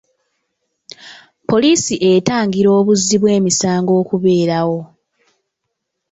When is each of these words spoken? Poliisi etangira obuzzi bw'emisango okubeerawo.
Poliisi 1.49 1.95
etangira 2.11 2.69
obuzzi 2.79 3.15
bw'emisango 3.21 3.91
okubeerawo. 4.01 4.79